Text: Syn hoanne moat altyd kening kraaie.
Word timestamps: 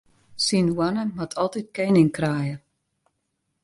Syn 0.45 0.67
hoanne 0.77 1.03
moat 1.15 1.37
altyd 1.41 1.67
kening 1.77 2.09
kraaie. 2.17 2.55